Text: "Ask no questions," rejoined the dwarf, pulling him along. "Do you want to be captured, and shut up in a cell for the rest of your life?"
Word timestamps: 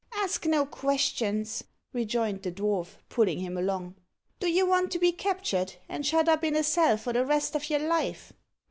"Ask 0.15 0.47
no 0.47 0.65
questions," 0.65 1.63
rejoined 1.93 2.41
the 2.41 2.51
dwarf, 2.51 2.95
pulling 3.07 3.37
him 3.37 3.55
along. 3.55 3.93
"Do 4.39 4.47
you 4.49 4.65
want 4.65 4.91
to 4.93 4.97
be 4.97 5.11
captured, 5.11 5.75
and 5.87 6.03
shut 6.03 6.27
up 6.27 6.43
in 6.43 6.55
a 6.55 6.63
cell 6.63 6.97
for 6.97 7.13
the 7.13 7.23
rest 7.23 7.55
of 7.55 7.69
your 7.69 7.81
life?" 7.87 8.33